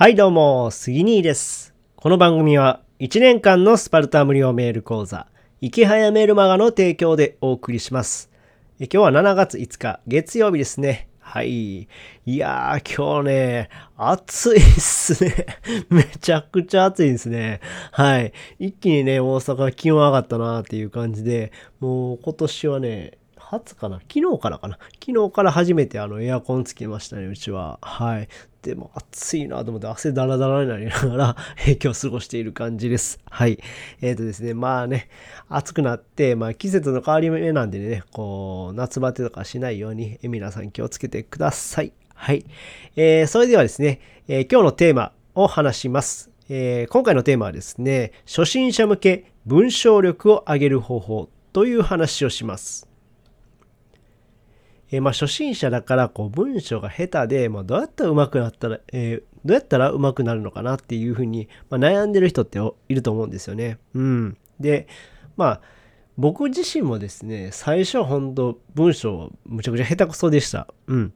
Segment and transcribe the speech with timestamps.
[0.00, 1.74] はいどうも、杉兄です。
[1.94, 5.26] この番組は1年間のスパルタ無料メール講座、
[5.60, 8.30] 生き早メールマガの提供でお送りします。
[8.80, 11.10] え今日は7月5日、月曜日ですね。
[11.18, 11.80] はい。
[11.82, 11.86] い
[12.24, 13.68] やー、今日ね、
[13.98, 15.44] 暑いっすね。
[15.90, 17.60] めちゃくちゃ暑いですね。
[17.92, 18.32] はい。
[18.58, 23.18] 一気にね、大阪気温上がったなーっていう感じで、もう今年はね、
[23.50, 23.98] 初かな？
[24.08, 24.78] 昨日からかな？
[25.04, 27.80] 昨日から初めてあのエアコンつけましたね、うちは。
[27.82, 28.28] はい。
[28.62, 33.18] でも暑いなと思って汗だらだらになりながら、え今日過ごしている感じです。
[33.28, 33.58] はい。
[34.02, 35.08] えっ、とですね、まあね、
[35.48, 41.92] 暑くなって、まあ季節の変わり目なんでね、こう、夏バテとかしないように、え皆さん気をつけてください。
[42.14, 42.44] はい。
[42.94, 46.30] えーそれではですね、え今日のテーマを話します。
[46.48, 52.89] えー今回のテーマはですね、初心者向け文章力を上げる方法という話をします。
[54.90, 62.58] えーまあ初心者だからこう文章が下手で、まあ、どうやったら上手くなったら、えーどうやったら上手くなるのかなっていうふうに、まあ、悩んでる人って
[62.90, 63.78] いると思うんですよね。
[63.94, 64.36] うん。
[64.58, 64.86] で、
[65.36, 65.60] まあ
[66.18, 70.68] 僕自身もですね、最初は本当文章むちゃくちゃ下手くそでした。
[70.86, 71.14] うん。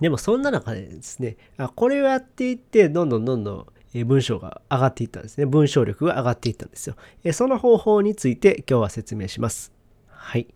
[0.00, 5.46] でもそんな中でですね、あこれをやっていって、どんどんどんどん文章が上がっていったんですね。
[5.46, 6.96] 文章力が上がっていったんですよ。
[7.32, 9.72] その方法について今日は説明します。
[10.08, 10.48] はい。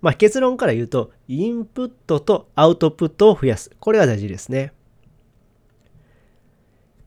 [0.00, 3.70] まあ、結論から言うと、インプットとアウトプットを増やす。
[3.80, 4.72] これが大事ですね。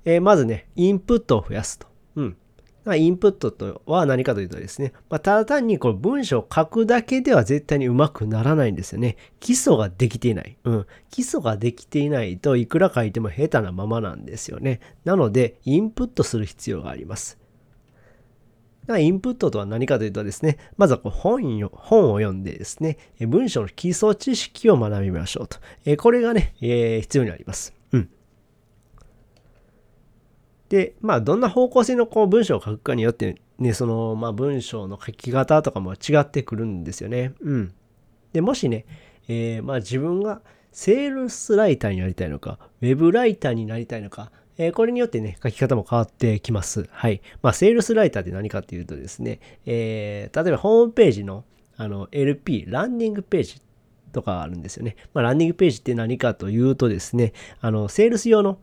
[0.05, 1.87] えーまずね、インプットを増やすと。
[2.15, 2.37] うん。
[2.85, 9.17] まあインプットとは何かというとですね、まあ、ただ単にこう文章を書くだけでは絶対にうまくならないんですよね。
[9.39, 10.57] 基礎ができていない。
[10.63, 10.85] うん。
[11.11, 14.79] 基礎ができていないといくら書いても下手なままなんですよね。
[15.03, 17.38] なので、インプットする必要があります。
[18.89, 25.59] だからインプットとは何かというとですね、まずはこう本よ本を読んでですね、文章の基礎知識を学びましょうと。
[25.85, 27.75] えこれがね、え必要になります。
[27.91, 28.09] うん。
[30.69, 37.33] で、まあ、どんな方向性のこう文章を書くかによって、ね、その、まあ、文章の書き方とかも違ってくるんですよね。
[37.41, 37.73] うん。
[38.33, 38.87] で、もしね、
[39.27, 46.87] えーまあ、自分がセールスライターになりたいのか、ウェブライターになりたいのか、えーこれによってね、書き方も変わってきます。
[46.91, 47.21] はい。
[47.41, 51.45] まあ、セールスライターって何かっていうとですね、えー例えばホームページの
[51.77, 53.61] あの LP、ランディングページ
[54.11, 54.97] とかあるんですよね。
[55.13, 57.31] まあ、ランディングページって何かというとですね、
[57.61, 58.59] あの、セールス用の、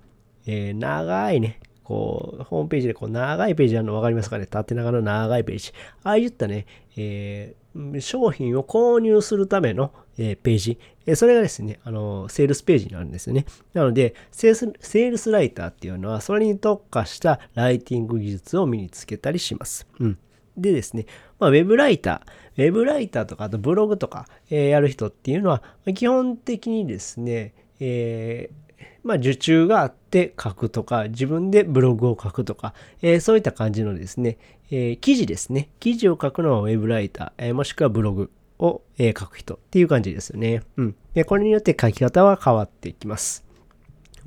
[0.46, 4.46] えー長いね、こう、ホームページでこう長いページあるの分かりますかね？
[4.46, 5.72] 縦長の長いページ。
[6.02, 6.66] ああいったね、
[6.96, 7.66] えー
[8.00, 10.78] 商品を購入するための、えーページ。
[11.06, 13.44] えーそれがですね、あの、セールスページになるんですよね。
[13.72, 19.86] なので、セールスールスライターっていうのは、それに特化したライティング技術を身につけたりします。
[20.00, 20.18] うん。
[20.56, 21.04] でですね、
[21.38, 25.62] まあ、ウェブライター、ウェブライターとか、あとブログとか、えーやる人っていうのは、
[25.94, 28.65] 基本的にですね、えー
[29.04, 34.38] まあ、受注があって書くとか、自分でブログを書くとか、えーそういった感じのですね、
[34.70, 35.68] えー記事ですね。
[35.80, 40.62] 記事を書くのはウェブライター、えーもしくはブログを、え書く人っていう感じですよね。
[40.76, 40.96] うん。
[41.14, 43.44] で、これによって書き方は変わっていきます。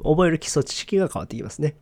[0.04, 1.76] 覚える基礎知識が変わってきますね。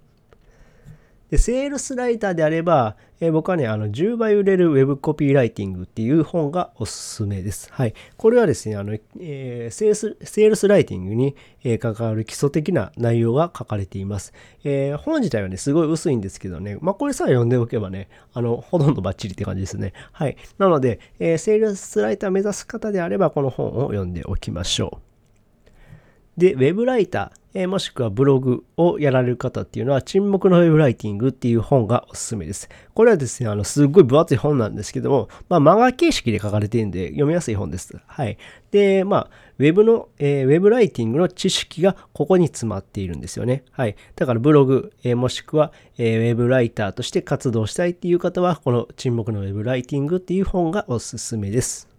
[1.30, 7.68] で、セールスライターであれば、えー僕はね、あの、10倍売れるウェブコピーライティングっていう本がおすすめです。
[7.74, 7.94] はい。
[8.16, 14.32] これはですね、あの、えーセールス、セールスライティングに、えー関わる基礎的な内容が書かれています。
[14.64, 19.94] えー本自体はね、すごい薄いんですけどね、まあ、これさえ読んでおけばね、あの、ほとんどバッチリって感じですね。
[20.14, 20.38] はい。
[20.58, 26.40] なので、えーセールスライター目指す方であれば、この本を読んでおきましょう。
[26.40, 32.70] で、ウェブライター、えーもしくはブログをやられる方っていうのは、沈黙のウェブライティングっていう本がおすすめです。
[32.94, 37.98] これはですね、あの、すっごい分厚い本なんですけども、まあ、漫画形式で書かれてるんで、読みやすい本です。
[38.06, 38.38] はい。
[38.70, 43.64] で、まあ、ウェブの、えーウェブライティングの知識がここに詰まっているんですよね。
[43.72, 43.96] はい。
[44.16, 51.90] だからブログ、えーもしくは、えーウェブライターとして活動したいっていう方は、この沈黙のウェブライティングっていう本がおすすめです。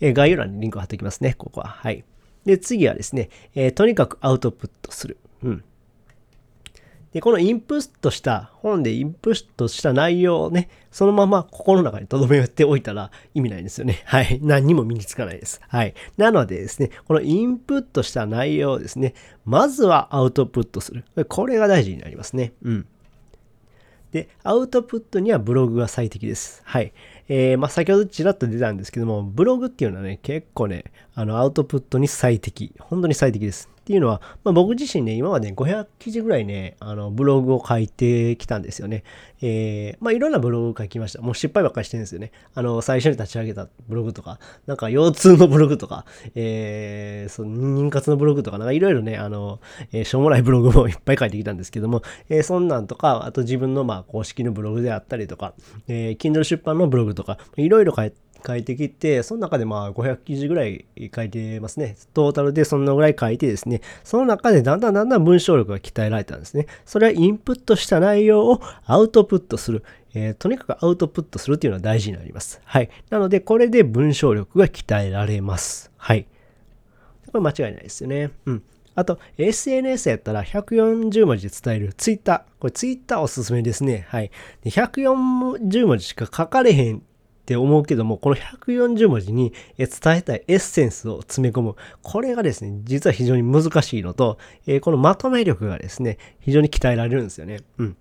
[0.00, 1.68] え概要欄にリンクを貼っておきますね、ここは。
[1.68, 2.04] はい。
[2.46, 5.18] で、次はですね、えーとにかくアウトプットする。
[5.42, 5.64] うん。
[7.12, 14.02] で、このインプットした、本でインプットした内容をね、そのまま心の中に留めておいたら意味ないんですよね。
[14.06, 14.38] はい。
[14.42, 15.60] 何にも身につかないです。
[15.66, 15.94] はい。
[16.16, 21.04] なのでですね、このインプットした内容をですね、まずはアウトプットする。
[21.28, 22.52] これが大事になりますね。
[22.62, 22.86] うん。
[24.12, 26.62] で、アウトプットにはブログが最適です。
[26.64, 26.92] はい。
[27.28, 30.84] えーまあ、先ほどちらっと出たんですけども、ブログっていうのはね、結構ね、
[31.14, 32.72] あの、アウトプットに最適。
[32.78, 33.70] 本当に最適です。
[33.80, 39.04] っていうのは、まあ、僕自身ね、今まで500記事ぐらいね、あの、ブログを書いてきたんですよね。
[39.40, 41.22] えー、まあ、いろんなブログを書きました。
[41.22, 42.32] もう失敗ばっかりしてるんですよね。
[42.54, 49.60] あの、最初に立ち上げたブログとか、なんか腰痛のブログとか、えー、その、妊活のブログとか、なんかいろいろね、あの、
[49.92, 55.54] えー、しょうもないブログもいっぱい書いてきたんですけども、えー、そんなんとか、あと自分のまあ公式のブログであったりとか、
[55.86, 58.16] えー、Kindle 出版のブログとか、いろいろ書いて、
[58.46, 60.84] 書いてきて、その中でまあ500記事ぐらい
[61.14, 61.96] 書いてますね。
[62.14, 66.66] トータルでそんなぐらい書いてですね、その中でだんだんだんだん文章力が鍛えられたんですね。
[66.84, 69.82] それはインプットした内容をアウトプットする。
[70.14, 72.60] えー、とにかくアウトプットするっていうのは大事になります。
[72.64, 72.88] はい。
[73.10, 75.90] なので、これで文章力が鍛えられます。
[75.96, 76.26] はい。
[77.32, 78.30] これ間違いないですよね。
[78.46, 78.62] うん。
[78.96, 82.46] あと、SNS やったら140文字で伝える Twitter。
[82.58, 84.06] これ Twitter おすすめですね。
[84.08, 84.30] はい。
[84.64, 87.00] で140文字しか書かれへんっ
[87.44, 91.76] て思うけども、この140文字に伝えたいエッセンスを詰め込む。
[92.02, 97.60] これがですね、実は非常に難しいのと、えこのまとめ力がですね、非常に鍛えられるんですよね。
[97.76, 97.96] うん。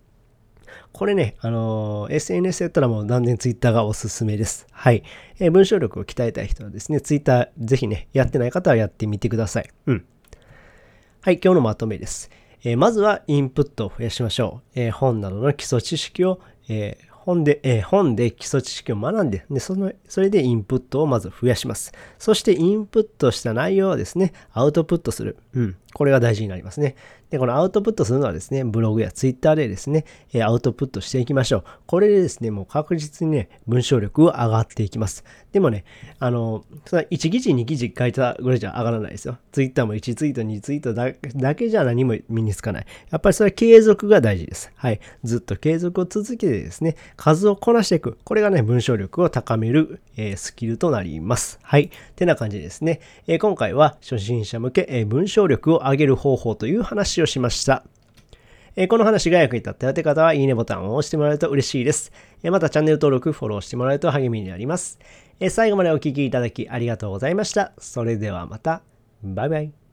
[0.94, 4.66] これね、あのー、SNS やったらもう断然 Twitter がおすすめです。
[4.72, 5.04] はい。
[5.40, 9.70] えー、文章力を鍛えたい人はですね、Twitter ぜひね、やってない方はやってみてください。
[9.88, 10.06] うん。
[11.26, 12.30] はい、今日のまとめです。
[12.64, 14.80] えー、まずはインプットを増やしましょう。
[14.80, 16.40] え本などの基礎知識を、
[16.70, 21.92] え本で、えー、本で基礎知識を学んで、でその、それでインプットをまず増やします。
[22.20, 25.38] そしてインプットした内容をですね、アウトプットする。
[25.56, 25.76] うん。
[25.96, 26.96] これが大事になりますね。
[27.30, 31.64] で、このアウトプットするのはですね、ブログやツイッターでですね、えアウトプットしていきましょう。
[31.86, 35.24] これでですね、もう確実にね、文章力が上がっていきます。
[35.54, 35.86] でもね、
[36.20, 39.38] あの、その1記事、2記事書いたぐらいじゃ上がらないですよ。
[39.54, 42.86] ツイッターも1ツイート、2ツイートだけじゃ何も身につかない。
[43.10, 44.72] やっぱりそれは継続が大事です。
[44.76, 45.00] はい。
[45.24, 48.18] ずっと継続を続けてですね、数をこなしていく。
[48.24, 51.60] これがね、文章力を高める、えー、スキルとなります。
[51.64, 51.92] はい。
[52.16, 53.00] てな感じですね。
[53.28, 57.84] えー、今回は初心者向け、えー、文章力を上げる方法という話をしました。
[58.78, 62.12] えこの話が役に立ったよって方は、いいねボタンを押してもらえると嬉しいです。
[62.44, 65.00] えまたチャンネル登録、フォローしてもらえると励みになります。
[65.40, 67.72] え最後までお聴きいただきありがとうございました。
[67.78, 68.82] それではまた。
[69.24, 69.85] バイバイ。